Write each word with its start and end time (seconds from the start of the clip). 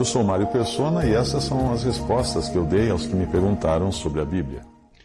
Eu 0.00 0.04
sou 0.06 0.24
Mário 0.24 0.46
Persona 0.46 1.04
e 1.04 1.12
essas 1.12 1.44
são 1.44 1.74
as 1.74 1.84
respostas 1.84 2.48
que 2.48 2.56
eu 2.56 2.64
dei 2.64 2.88
aos 2.88 3.06
que 3.06 3.14
me 3.14 3.26
perguntaram 3.26 3.92
sobre 3.92 4.22
a 4.22 4.24
Bíblia. 4.24 4.62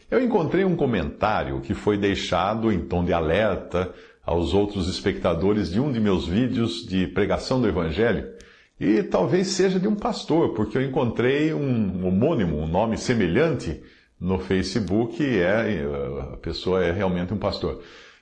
Eu 0.10 0.24
encontrei 0.24 0.64
um 0.64 0.74
comentário 0.74 1.60
que 1.60 1.74
foi 1.74 1.98
deixado 1.98 2.72
em 2.72 2.80
tom 2.80 3.04
de 3.04 3.12
alerta 3.12 3.94
aos 4.26 4.54
outros 4.54 4.88
espectadores 4.88 5.70
de 5.70 5.82
um 5.82 5.92
de 5.92 6.00
meus 6.00 6.26
vídeos 6.26 6.88
de 6.88 7.08
pregação 7.08 7.60
do 7.60 7.68
Evangelho 7.68 8.26
e 8.80 9.04
talvez 9.04 9.48
seja 9.48 9.82
de 9.82 9.88
um 9.90 9.96
pastor, 9.96 10.54
porque 10.54 10.78
eu 10.78 10.82
encontrei 10.82 11.54
um 11.54 12.08
homônimo, 12.08 12.58
um 12.58 12.66
nome 12.66 12.98
semelhante 12.98 13.84
no 14.18 14.40
Facebook 14.40 15.22
e 15.22 15.40
é, 15.40 15.86
a 16.32 16.38
pessoa 16.38 16.82
é 16.82 16.94
realmente 16.94 17.34
um 17.34 17.38
pastor. 17.38 17.82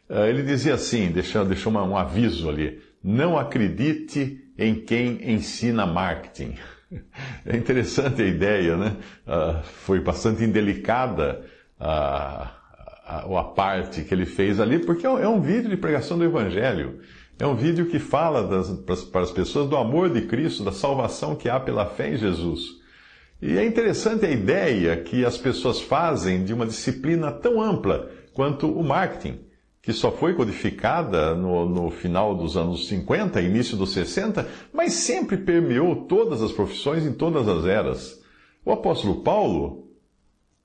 Eh, 0.09 0.27
ele 0.27 0.41
dizia 0.41 0.73
assim, 0.73 1.11
deixou, 1.11 1.45
deixou 1.45 1.71
um 1.71 1.95
aviso 1.95 2.49
ali: 2.49 2.81
não 3.03 3.37
acredite 3.37 4.42
em 4.57 4.75
quem 4.75 5.31
ensina 5.31 5.85
marketing. 5.85 6.55
É 7.43 7.57
interessante 7.57 8.21
a 8.21 8.25
ideia, 8.25 8.77
né? 8.77 8.95
Uh, 9.25 9.63
foi 9.63 9.99
bastante 9.99 10.43
indelicada 10.43 11.43
a, 11.79 12.51
a, 13.03 13.39
a, 13.39 13.43
parte 13.43 14.03
que 14.03 14.13
ele 14.13 14.27
fez 14.27 14.59
ali, 14.59 14.77
porque 14.77 15.03
é 15.03 15.09
um, 15.09 15.17
é 15.17 15.27
um 15.27 15.41
vídeo 15.41 15.71
de 15.71 15.75
pregação 15.75 16.19
do 16.19 16.23
Evangelho. 16.23 16.99
É 17.39 17.47
um 17.47 17.55
vídeo 17.55 17.87
que 17.87 17.97
fala 17.97 18.43
das, 18.43 18.69
para 19.05 19.21
as 19.21 19.31
pessoas 19.31 19.67
do 19.67 19.75
amor 19.75 20.11
de 20.11 20.21
Cristo, 20.21 20.63
da 20.63 20.71
salvação 20.71 21.35
que 21.35 21.49
há 21.49 21.59
pela 21.59 21.87
fé 21.87 22.13
em 22.13 22.15
Jesus. 22.15 22.61
E 23.41 23.57
é 23.57 23.65
interessante 23.65 24.25
a 24.25 24.29
ideia 24.31 24.95
que 24.95 25.25
as 25.25 25.37
pessoas 25.37 25.81
fazem 25.81 26.45
de 26.45 26.53
uma 26.53 26.65
disciplina 26.65 27.31
tão 27.31 27.61
ampla 27.61 28.09
quanto 28.33 28.71
o 28.71 28.83
marketing, 28.83 29.39
que 29.83 29.91
só 29.91 30.09
foi 30.13 30.33
codificada 30.33 31.35
no, 31.35 31.67
no, 31.67 31.91
final 31.91 32.33
dos 32.33 32.55
anos 32.55 32.87
50, 32.87 33.41
início 33.41 33.75
dos 33.75 33.91
60, 33.91 34.47
mas 34.73 34.93
sempre 34.93 35.35
permeou 35.35 36.07
todas 36.07 36.41
as 36.41 36.53
profissões 36.53 37.05
em 37.05 37.11
todas 37.11 37.49
as 37.49 37.65
eras. 37.65 38.23
O 38.63 38.71
apóstolo 38.71 39.21
Paulo 39.21 39.89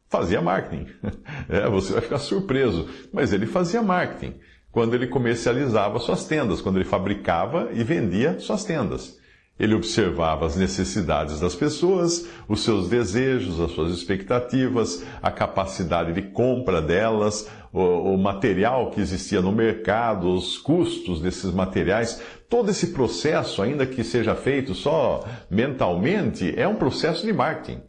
fazia 0.08 0.40
marketing. 0.40 0.86
É, 1.50 1.68
você 1.68 1.94
vai 1.94 2.02
ficar 2.02 2.18
surpreso, 2.18 2.86
mas 3.10 3.32
ele 3.32 3.46
fazia 3.46 3.82
marketing 3.82 4.34
quando 4.70 4.94
ele 4.94 5.06
comercializava 5.06 5.98
suas 5.98 6.26
tendas, 6.26 6.60
quando 6.60 6.76
ele 6.76 6.84
fabricava 6.84 7.70
e 7.72 7.82
vendia 7.82 8.38
suas 8.38 8.64
tendas. 8.64 9.17
Ele 9.58 9.74
observava 9.74 10.46
as 10.46 10.56
necessidades 10.56 11.40
das 11.40 11.54
pessoas, 11.54 12.26
os 12.48 12.62
seus 12.62 12.88
desejos, 12.88 13.60
as 13.60 13.72
suas 13.72 13.92
expectativas, 13.92 15.04
a 15.20 15.30
capacidade 15.30 16.12
de 16.12 16.22
compra 16.22 16.80
delas, 16.80 17.48
o, 17.72 18.14
o, 18.14 18.18
material 18.18 18.90
que 18.90 19.00
existia 19.00 19.42
no 19.42 19.50
mercado, 19.50 20.32
os 20.32 20.56
custos 20.58 21.20
desses 21.20 21.52
materiais. 21.52 22.22
Todo 22.48 22.70
esse 22.70 22.88
processo, 22.88 23.60
ainda 23.60 23.84
que 23.84 24.04
seja 24.04 24.34
feito 24.34 24.74
só 24.74 25.24
mentalmente, 25.50 26.54
é 26.56 26.66
um 26.66 26.76
processo 26.76 27.26
de 27.26 27.32
marketing. 27.32 27.82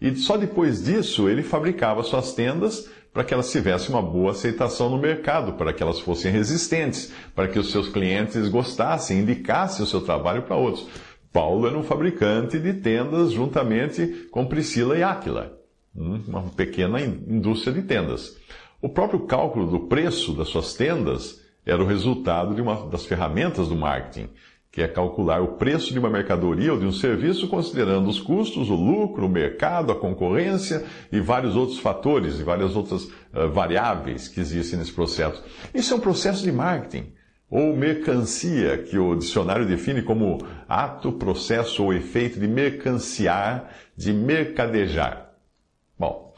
E 0.00 0.16
só 0.16 0.38
depois 0.38 0.82
disso 0.82 1.28
ele 1.28 1.42
fabricava 1.42 2.02
suas 2.02 2.32
tendas 2.32 2.88
para 3.12 3.24
que 3.24 3.34
elas 3.34 3.50
tivessem 3.50 3.90
uma 3.90 4.00
boa 4.00 4.30
aceitação 4.30 4.88
no 4.88 4.96
mercado, 4.96 5.54
para 5.54 5.72
que 5.72 5.82
elas 5.82 5.98
fossem 5.98 6.30
resistentes, 6.30 7.12
para 7.34 7.48
que 7.48 7.58
os 7.58 7.70
seus 7.72 7.88
clientes 7.88 8.48
gostassem, 8.48 9.18
indicassem 9.18 9.84
o 9.84 9.88
seu 9.88 10.00
trabalho 10.00 10.42
para 10.42 10.56
outros. 10.56 10.86
Paulo 11.32 11.66
era 11.66 11.78
um 11.78 11.82
fabricante 11.82 12.58
de 12.58 12.74
tendas 12.74 13.32
juntamente 13.32 14.28
com 14.30 14.46
Priscila 14.46 14.98
e 14.98 15.02
Áquila, 15.02 15.56
hum, 15.94 16.20
uma 16.26 16.42
pequena 16.42 17.00
indústria 17.00 17.72
de 17.72 17.82
tendas. 17.82 18.36
O 18.82 18.88
próprio 18.88 19.20
cálculo 19.20 19.70
do 19.70 19.80
preço 19.80 20.32
das 20.32 20.48
suas 20.48 20.74
tendas 20.74 21.40
era 21.64 21.82
o 21.82 21.86
resultado 21.86 22.54
de 22.54 22.60
uma 22.60 22.88
das 22.88 23.06
ferramentas 23.06 23.68
do 23.68 23.76
marketing, 23.76 24.28
que 24.72 24.82
é 24.82 24.88
calcular 24.88 25.40
o 25.42 25.54
preço 25.54 25.92
de 25.92 25.98
uma 25.98 26.10
mercadoria 26.10 26.72
ou 26.72 26.78
de 26.78 26.86
um 26.86 26.92
serviço 26.92 27.48
considerando 27.48 28.08
os 28.08 28.20
custos, 28.20 28.70
o 28.70 28.74
lucro, 28.74 29.26
o 29.26 29.28
mercado, 29.28 29.92
a 29.92 29.96
concorrência 29.96 30.84
e 31.12 31.20
vários 31.20 31.56
outros 31.56 31.78
fatores 31.78 32.40
e 32.40 32.42
várias 32.42 32.74
outras 32.74 33.04
uh, 33.04 33.48
variáveis 33.52 34.28
que 34.28 34.40
existem 34.40 34.78
nesse 34.78 34.92
processo. 34.92 35.42
Isso 35.74 35.92
é 35.92 35.96
um 35.96 36.00
processo 36.00 36.42
de 36.42 36.50
marketing 36.50 37.12
ou 37.50 37.76
mercancia, 37.76 38.78
que 38.78 38.96
o 38.96 39.16
dicionário 39.16 39.66
define 39.66 40.02
como 40.02 40.38
ato, 40.68 41.10
processo 41.10 41.82
ou 41.82 41.92
efeito 41.92 42.38
de 42.38 42.46
mercanciar, 42.46 43.70
de 43.96 44.12
mercadejar. 44.12 45.32
Bom, 45.98 46.32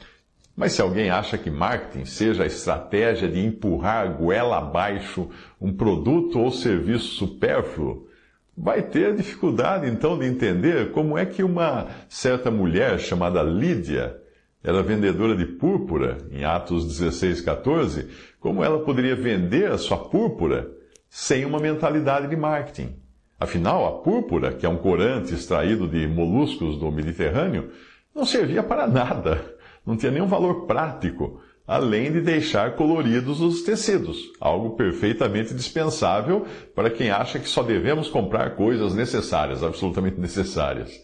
mas 0.57 0.73
se 0.73 0.81
alguém 0.81 1.11
acha 1.11 1.37
que 1.37 1.51
marketing 1.51 2.07
seja 2.07 2.45
a 2.45 2.47
estratégia 2.47 3.29
de 3.29 3.45
empurrar 3.45 4.17
goela 4.17 4.59
abaixo 4.59 5.29
um 5.61 5.73
produto 5.73 6.39
ou 6.39 6.51
serviço 6.51 7.15
supérfluo, 7.15 8.09
vai 8.57 8.83
ter 8.83 9.15
dificuldade 9.15 9.87
então 9.87 10.19
de 10.19 10.27
entender 10.27 10.93
como 10.93 11.19
é 11.19 11.27
que 11.27 11.43
uma 11.43 11.89
certa 12.09 12.51
mulher 12.51 12.99
chamada 12.99 13.43
Lídia, 13.43 14.19
era 14.65 14.83
vendedora 14.83 15.35
de 15.35 15.45
púrpura, 15.45 16.19
em 16.31 16.45
Atos 16.45 16.87
16, 16.87 17.41
14, 17.41 18.09
como 18.39 18.63
ela 18.63 18.79
poderia 18.79 19.17
vender 19.17 19.71
a 19.71 19.77
sua 19.77 19.99
púrpura 19.99 20.82
sem 21.15 21.45
uma 21.45 21.61
mentalidade 21.61 22.27
de 22.27 22.35
marketing. 22.35 22.97
Afinal, 23.39 23.87
a 23.87 24.03
púrpura, 24.03 24.55
que 24.55 24.65
é 24.65 24.69
um 24.69 24.79
corante 24.79 25.35
extraído 25.35 25.87
de 25.87 26.07
moluscos 26.07 26.79
do 26.79 26.91
Mediterrâneo, 26.91 27.71
não 28.15 28.25
servia 28.25 28.63
para 28.63 28.87
nada, 28.87 29.45
não 29.85 29.95
tinha 29.95 30.11
nenhum 30.11 30.27
valor 30.27 30.67
prático, 30.67 31.39
além 31.67 32.11
de 32.11 32.23
deixar 32.23 32.77
coloridos 32.77 33.43
os 33.43 33.61
tecidos, 33.63 34.33
algo 34.41 34.71
perfeitamente 34.71 35.53
dispensável 35.53 36.47
para 36.75 36.89
quem 36.89 37.11
acha 37.11 37.39
que 37.39 37.49
só 37.49 37.63
devemos 37.63 38.09
comprar 38.09 38.57
coisas 38.57 38.95
necessárias, 38.95 39.63
absolutamente 39.63 40.19
necessárias. 40.19 40.99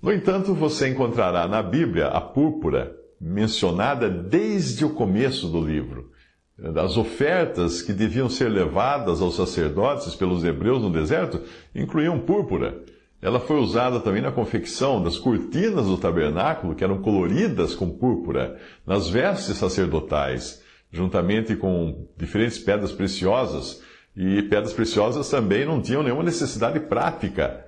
No 0.00 0.12
entanto, 0.12 0.54
você 0.54 0.88
encontrará 0.88 1.48
na 1.48 1.64
Bíblia 1.64 2.06
a 2.06 2.20
púrpura 2.20 2.94
mencionada 3.20 4.08
desde 4.08 4.84
o 4.84 4.90
começo 4.90 5.48
do 5.48 5.60
livro 5.60 6.12
das 6.58 6.96
ofertas 6.96 7.80
que 7.80 7.92
deviam 7.92 8.28
ser 8.28 8.48
levadas 8.48 9.20
aos 9.20 9.36
sacerdotes 9.36 10.14
pelos 10.14 10.44
hebreus 10.44 10.82
no 10.82 10.90
deserto 10.90 11.40
incluíam 11.74 12.18
púrpura. 12.18 12.82
Ela 13.20 13.40
foi 13.40 13.58
usada 13.58 14.00
também 14.00 14.20
na 14.20 14.32
confecção 14.32 15.02
das 15.02 15.16
cortinas 15.16 15.86
do 15.86 15.96
tabernáculo, 15.96 16.74
que 16.74 16.82
eram 16.82 17.00
coloridas 17.00 17.74
com 17.74 17.88
púrpura, 17.88 18.58
nas 18.84 19.08
vestes 19.08 19.56
sacerdotais, 19.56 20.60
juntamente 20.90 21.54
com 21.54 22.08
diferentes 22.16 22.58
pedras 22.58 22.92
preciosas. 22.92 23.80
E 24.14 24.42
pedras 24.42 24.72
preciosas 24.72 25.30
também 25.30 25.64
não 25.64 25.80
tinham 25.80 26.02
nenhuma 26.02 26.24
necessidade 26.24 26.80
prática, 26.80 27.64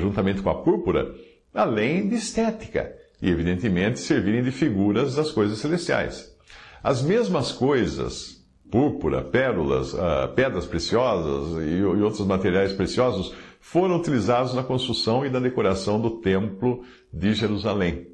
juntamente 0.00 0.40
com 0.40 0.48
a 0.48 0.62
púrpura, 0.62 1.12
além 1.52 2.08
de 2.08 2.14
estética, 2.14 2.94
e 3.20 3.28
evidentemente 3.28 3.98
servirem 3.98 4.42
de 4.42 4.52
figuras 4.52 5.16
das 5.16 5.32
coisas 5.32 5.58
celestiais. 5.58 6.31
As 6.82 7.00
mesmas 7.00 7.52
coisas, 7.52 8.44
púrpura, 8.70 9.22
pérolas, 9.22 9.94
uh, 9.94 10.28
pedras 10.34 10.66
preciosas 10.66 11.62
e 11.64 11.82
outros 11.84 12.26
materiais 12.26 12.72
preciosos, 12.72 13.32
foram 13.60 13.96
utilizados 13.96 14.52
na 14.52 14.64
construção 14.64 15.24
e 15.24 15.30
na 15.30 15.38
decoração 15.38 16.00
do 16.00 16.18
Templo 16.20 16.82
de 17.12 17.34
Jerusalém. 17.34 18.08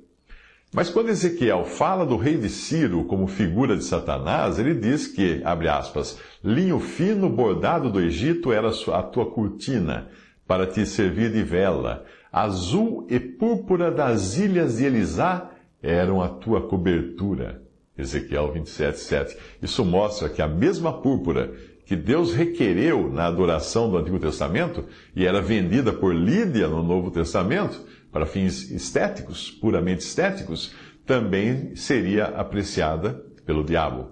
Mas 0.71 0.91
quando 0.91 1.09
Ezequiel 1.09 1.65
fala 1.65 2.05
do 2.05 2.19
rei 2.19 2.37
de 2.37 2.51
Ciro 2.51 3.05
como 3.05 3.27
figura 3.27 3.75
de 3.75 3.85
Satanás, 3.85 4.59
ele 4.59 4.75
diz 4.75 5.07
que, 5.07 5.41
abre 5.43 5.67
aspas, 5.67 6.19
linho 6.45 6.79
fino 6.79 7.31
bordado 7.31 7.91
do 7.91 8.01
Egito 8.01 8.53
era 8.53 8.69
a 8.69 9.03
tua 9.03 9.31
cortina, 9.31 10.09
para 10.47 10.67
te 10.67 10.85
servir 10.85 11.33
de 11.33 11.43
vela. 11.43 12.05
Azul 12.31 13.07
e 13.09 13.19
púrpura 13.19 13.91
das 13.91 14.37
ilhas 14.37 14.77
de 14.77 14.85
Elisá 14.85 15.51
eram 15.83 16.23
a 16.23 16.29
tua 16.29 16.69
cobertura. 16.69 17.68
Ezequiel 17.99 18.53
27, 18.53 18.99
7. 18.99 19.37
Isso 19.61 19.85
mostra 19.85 20.29
que 20.29 20.41
a 20.41 20.47
mesma 20.47 21.03
púrpura 21.03 21.53
que 21.85 21.97
Deus 21.97 22.33
requereu 22.33 23.11
na 23.11 23.27
adoração 23.27 23.91
do 23.91 23.97
Antigo 23.97 24.19
Testamento 24.19 24.85
e 25.17 25.27
era 25.27 25.41
vendida 25.41 25.93
por 25.93 26.15
Lídia 26.15 26.69
no 26.69 26.83
Novo 26.83 27.11
Testamento, 27.11 27.81
para 28.13 28.27
fins 28.27 28.71
estéticos, 28.71 29.51
puramente 29.51 30.03
estéticos, 30.03 30.75
também 31.07 31.75
seria 31.75 32.27
apreciada 32.27 33.25
pelo 33.45 33.65
diabo. 33.65 34.11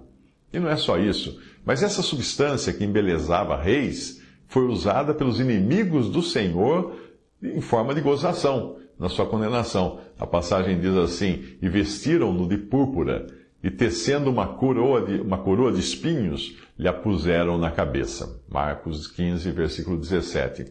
E 0.52 0.58
não 0.58 0.70
é 0.70 0.76
só 0.76 0.98
isso, 0.98 1.38
mas 1.64 1.82
essa 1.82 2.00
substância 2.00 2.72
que 2.72 2.84
embelezava 2.84 3.60
reis 3.60 4.22
foi 4.48 4.66
usada 4.66 5.12
pelos 5.12 5.38
inimigos 5.38 6.08
do 6.08 6.22
Senhor 6.22 6.96
em 7.42 7.60
forma 7.60 7.94
de 7.94 8.00
gozação 8.00 8.78
na 8.98 9.08
sua 9.08 9.26
condenação. 9.26 10.00
A 10.18 10.26
passagem 10.26 10.80
diz 10.80 10.94
assim: 10.96 11.44
E 11.60 11.68
vestiram-no 11.68 12.48
de 12.48 12.56
púrpura, 12.56 13.26
e 13.66 13.70
tecendo 13.70 14.30
uma 14.30 14.46
coroa, 14.46 15.02
de, 15.04 15.20
uma 15.20 15.38
coroa 15.38 15.72
de 15.72 15.80
espinhos, 15.80 16.56
lhe 16.78 16.86
a 16.86 16.92
puseram 16.92 17.58
na 17.58 17.68
cabeça. 17.68 18.40
Marcos 18.48 19.08
15, 19.08 19.50
versículo 19.50 19.96
17. 19.96 20.66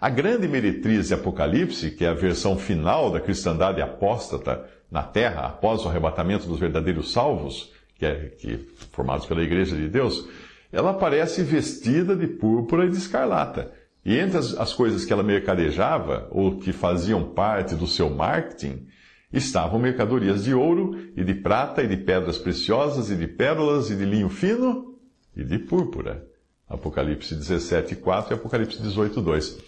A 0.00 0.10
grande 0.10 0.48
meretriz 0.48 1.06
de 1.06 1.14
Apocalipse, 1.14 1.92
que 1.92 2.04
é 2.04 2.08
a 2.08 2.12
versão 2.12 2.58
final 2.58 3.08
da 3.08 3.20
cristandade 3.20 3.80
apóstata 3.80 4.68
na 4.90 5.00
terra, 5.00 5.46
após 5.46 5.84
o 5.84 5.88
arrebatamento 5.88 6.48
dos 6.48 6.58
verdadeiros 6.58 7.12
salvos, 7.12 7.72
que 7.96 8.04
é 8.04 8.32
que, 8.36 8.68
formados 8.90 9.26
pela 9.26 9.44
Igreja 9.44 9.76
de 9.76 9.86
Deus, 9.86 10.28
ela 10.72 10.90
aparece 10.90 11.44
vestida 11.44 12.16
de 12.16 12.26
púrpura 12.26 12.84
e 12.84 12.90
de 12.90 12.96
escarlata. 12.96 13.70
E 14.04 14.18
entre 14.18 14.38
as, 14.38 14.58
as 14.58 14.72
coisas 14.72 15.04
que 15.04 15.12
ela 15.12 15.22
mercadejava, 15.22 16.26
ou 16.32 16.58
que 16.58 16.72
faziam 16.72 17.22
parte 17.22 17.76
do 17.76 17.86
seu 17.86 18.10
marketing, 18.10 18.88
estavam 19.32 19.78
mercadorias 19.78 20.44
de 20.44 20.52
ouro, 20.54 20.96
e 21.16 21.22
de 21.22 21.34
prata, 21.34 21.82
e 21.82 21.88
de 21.88 21.96
pedras 21.96 22.38
preciosas, 22.38 23.10
e 23.10 23.16
de 23.16 23.26
pérolas, 23.26 23.90
e 23.90 23.96
de 23.96 24.04
linho 24.04 24.28
fino, 24.28 24.98
e 25.36 25.44
de 25.44 25.58
púrpura. 25.58 26.26
Apocalipse 26.68 27.34
17, 27.34 27.96
4 27.96 28.32
e 28.32 28.34
Apocalipse 28.34 28.80
18, 28.80 29.20
2. 29.20 29.58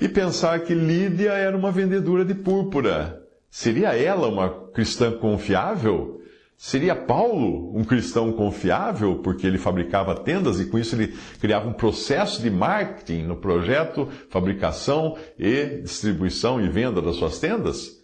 E 0.00 0.08
pensar 0.08 0.60
que 0.60 0.74
Lídia 0.74 1.32
era 1.32 1.56
uma 1.56 1.70
vendedora 1.70 2.24
de 2.24 2.34
púrpura. 2.34 3.22
Seria 3.50 3.96
ela 3.96 4.28
uma 4.28 4.68
cristã 4.72 5.12
confiável? 5.12 6.20
Seria 6.56 6.94
Paulo 6.94 7.76
um 7.76 7.84
cristão 7.84 8.32
confiável, 8.32 9.20
porque 9.22 9.46
ele 9.46 9.58
fabricava 9.58 10.14
tendas 10.16 10.58
e 10.60 10.66
com 10.66 10.76
isso 10.76 10.96
ele 10.96 11.16
criava 11.40 11.68
um 11.68 11.72
processo 11.72 12.42
de 12.42 12.50
marketing 12.50 13.22
no 13.22 13.36
projeto, 13.36 14.08
fabricação 14.28 15.16
e 15.38 15.80
distribuição 15.82 16.60
e 16.60 16.68
venda 16.68 17.00
das 17.00 17.14
suas 17.14 17.38
tendas? 17.38 17.97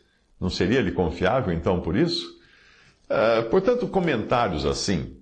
Não 0.44 0.50
seria 0.50 0.78
ele 0.78 0.92
confiável 0.92 1.54
então 1.54 1.80
por 1.80 1.96
isso? 1.96 2.38
Uh, 3.08 3.48
portanto, 3.48 3.88
comentários 3.88 4.66
assim, 4.66 5.16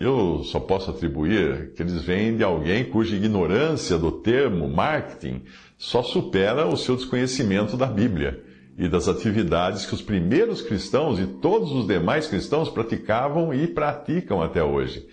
eu 0.00 0.42
só 0.42 0.58
posso 0.58 0.90
atribuir 0.90 1.74
que 1.74 1.82
eles 1.82 2.02
vêm 2.02 2.36
de 2.36 2.42
alguém 2.42 2.84
cuja 2.84 3.14
ignorância 3.14 3.96
do 3.96 4.10
termo 4.10 4.68
marketing 4.68 5.44
só 5.76 6.02
supera 6.02 6.66
o 6.66 6.76
seu 6.76 6.96
desconhecimento 6.96 7.76
da 7.76 7.86
Bíblia 7.86 8.42
e 8.76 8.88
das 8.88 9.06
atividades 9.06 9.86
que 9.86 9.94
os 9.94 10.02
primeiros 10.02 10.60
cristãos 10.60 11.20
e 11.20 11.26
todos 11.26 11.70
os 11.70 11.86
demais 11.86 12.26
cristãos 12.26 12.68
praticavam 12.68 13.54
e 13.54 13.64
praticam 13.68 14.42
até 14.42 14.64
hoje. 14.64 15.06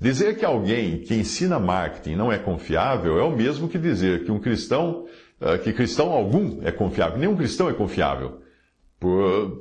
Dizer 0.00 0.38
que 0.38 0.44
alguém 0.44 0.98
que 0.98 1.16
ensina 1.16 1.58
marketing 1.58 2.14
não 2.14 2.30
é 2.30 2.38
confiável 2.38 3.18
é 3.18 3.24
o 3.24 3.36
mesmo 3.36 3.68
que 3.68 3.76
dizer 3.76 4.24
que 4.24 4.30
um 4.30 4.38
cristão, 4.38 5.06
eh, 5.40 5.58
que 5.58 5.72
cristão 5.72 6.12
algum 6.12 6.60
é 6.62 6.70
confiável. 6.70 7.18
Nenhum 7.18 7.36
cristão 7.36 7.68
é 7.68 7.72
confiável, 7.72 8.43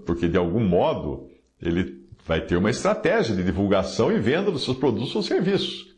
porque 0.06 0.28
de 0.28 0.38
algum 0.38 0.63
modo 0.63 1.28
ele 1.62 2.04
vai 2.25 2.42
ter 2.42 2.56
uma 2.56 2.69
estratégia 2.69 3.36
de 3.36 3.44
divulgação 3.44 4.12
e 4.12 4.19
venda 4.19 4.51
dos 4.51 4.63
seus 4.63 4.78
produtos 4.78 5.16
ou 5.16 5.24
serviços. 5.24 5.94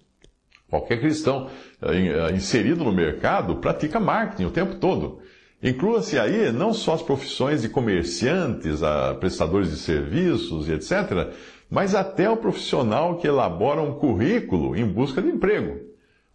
Qualquer 0.70 1.00
cristão 1.00 1.50
eh, 1.82 2.08
eh, 2.08 2.32
inserido 2.34 2.84
no 2.84 2.92
mercado 2.92 3.58
pratica 3.58 4.00
marketing 4.00 4.46
o 4.46 4.52
tempo 4.52 4.76
todo. 4.76 5.20
Inclua-se 5.62 6.20
aí 6.20 6.52
não 6.52 6.74
só 6.74 6.94
as 6.94 7.02
profissões 7.02 7.62
de 7.62 7.70
comerciantes, 7.70 8.82
prestadores 9.20 9.70
de 9.70 9.78
serviços 9.78 10.68
e 10.68 10.74
etc., 10.74 11.34
mas 11.70 11.96
até 11.96 12.30
o 12.30 12.38
profissional 12.38 13.18
que 13.18 13.28
elabora 13.28 13.82
um 13.82 13.94
currículo 13.94 14.76
em 14.76 14.86
busca 14.86 15.22
de 15.22 15.30
emprego. 15.30 15.80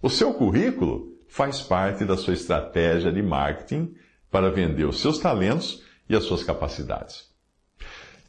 O 0.02 0.08
seu 0.08 0.34
currículo 0.34 1.12
faz 1.28 1.60
parte 1.60 2.04
da 2.04 2.16
sua 2.16 2.34
estratégia 2.34 3.12
de 3.12 3.22
marketing 3.22 3.94
para 4.30 4.50
vender 4.50 4.84
os 4.84 5.00
seus 5.00 5.18
talentos 5.18 5.84
e 6.10 6.16
as 6.16 6.24
suas 6.24 6.42
capacidades. 6.42 7.30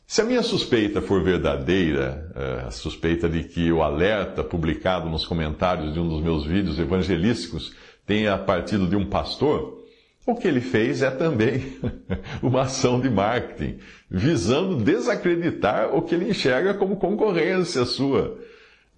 Se 0.06 0.22
a 0.22 0.25
minha 0.25 0.44
suspeita 0.44 1.01
for 1.01 1.24
verdadeira, 1.24 2.31
é, 2.36 2.68
a 2.68 2.72
suspeita 2.72 3.28
de 3.28 3.44
que 3.44 3.72
o 3.72 3.81
alerta 3.81 4.44
publicado 4.44 5.10
nos 5.10 5.25
comentários 5.25 5.94
de 5.94 6.00
um 6.00 6.07
dos 6.07 6.22
meus 6.22 6.45
vídeos 6.45 6.78
evangelísticos 6.78 7.74
tenha 8.06 8.38
partido 8.38 8.88
de 8.88 8.95
um 8.95 9.10
pastor, 9.10 9.81
o 10.28 10.36
que 10.36 10.48
ele 10.48 10.62
fez 10.62 11.01
é 11.01 11.10
também 11.10 11.78
uma 12.44 12.63
ação 12.63 13.00
de 13.00 13.10
marketing, 13.10 13.80
visando 14.10 14.84
desacreditar 14.84 15.95
o 15.95 16.04
que 16.04 16.13
ele 16.13 16.30
enxerga 16.30 16.75
como 16.75 16.98
concorrência 16.98 17.86
sua. 17.86 18.38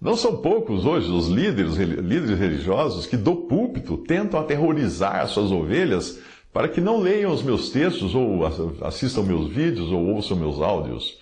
Não 0.00 0.16
são 0.16 0.36
poucos 0.38 0.84
hoje 0.84 1.10
os 1.10 1.28
líderes, 1.28 1.76
líderes 1.76 2.38
religiosos 2.38 3.06
que 3.06 3.16
do 3.16 3.36
púlpito 3.36 3.96
tentam 3.96 4.38
aterrorizar 4.38 5.26
suas 5.28 5.50
ovelhas 5.50 6.20
para 6.54 6.68
que 6.68 6.80
não 6.80 7.00
leiam 7.00 7.32
os 7.32 7.42
meus 7.42 7.70
textos, 7.70 8.14
ou 8.14 8.46
assistam 8.86 9.24
meus 9.24 9.48
vídeos, 9.50 9.90
ou 9.90 10.06
ouçam 10.06 10.36
meus 10.36 10.60
áudios. 10.60 11.18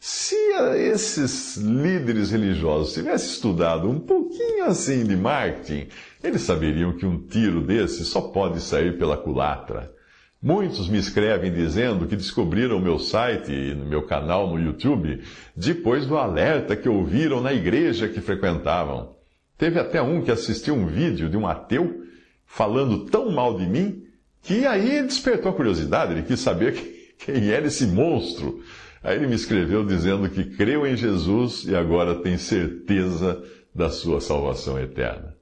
Se 0.00 0.34
esses 0.76 1.56
líderes 1.56 2.32
religiosos 2.32 2.92
tivessem 2.92 3.30
estudado 3.30 3.88
um 3.88 4.00
pouquinho 4.00 4.64
assim 4.64 5.04
de 5.04 5.14
marketing, 5.14 5.86
eles 6.22 6.42
saberiam 6.42 6.96
que 6.96 7.06
um 7.06 7.16
tiro 7.16 7.60
desse 7.60 8.04
só 8.04 8.22
pode 8.22 8.60
sair 8.60 8.98
pela 8.98 9.16
culatra. 9.16 9.94
Muitos 10.42 10.88
me 10.88 10.98
escrevem 10.98 11.52
dizendo 11.52 12.08
que 12.08 12.16
descobriram 12.16 12.78
o 12.78 12.82
meu 12.82 12.98
site 12.98 13.52
e 13.52 13.76
meu 13.76 14.02
canal 14.02 14.50
no 14.50 14.58
YouTube 14.58 15.22
depois 15.56 16.04
do 16.06 16.18
alerta 16.18 16.74
que 16.74 16.88
ouviram 16.88 17.40
na 17.40 17.52
igreja 17.52 18.08
que 18.08 18.20
frequentavam. 18.20 19.14
Teve 19.56 19.78
até 19.78 20.02
um 20.02 20.22
que 20.22 20.32
assistiu 20.32 20.74
um 20.74 20.86
vídeo 20.86 21.30
de 21.30 21.36
um 21.36 21.46
ateu 21.46 22.02
falando 22.44 23.04
tão 23.04 23.30
mal 23.30 23.56
de 23.56 23.64
mim 23.64 24.10
que 24.42 24.66
aí 24.66 25.02
despertou 25.02 25.52
a 25.52 25.54
curiosidade, 25.54 26.12
ele 26.12 26.22
quis 26.22 26.40
saber 26.40 27.14
quem 27.18 27.48
era 27.50 27.66
esse 27.66 27.86
monstro. 27.86 28.62
Aí 29.02 29.16
ele 29.16 29.26
me 29.26 29.34
escreveu 29.34 29.84
dizendo 29.84 30.28
que 30.28 30.44
creu 30.44 30.86
em 30.86 30.96
Jesus 30.96 31.64
e 31.64 31.74
agora 31.74 32.16
tem 32.16 32.36
certeza 32.36 33.42
da 33.74 33.88
sua 33.90 34.20
salvação 34.20 34.78
eterna. 34.78 35.34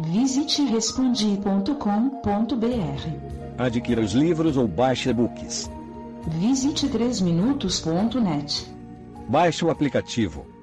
Visite 0.00 0.62
respondi.com.br. 0.62 1.72
Adquira 3.58 4.00
os 4.00 4.12
livros 4.12 4.56
ou 4.56 4.66
baixe 4.66 5.10
e-books. 5.10 5.70
Visite 6.40 6.88
3minutos.net. 6.88 8.66
Baixe 9.28 9.64
o 9.64 9.70
aplicativo 9.70 10.61